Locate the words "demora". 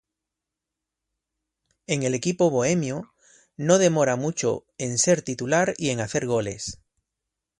3.77-4.15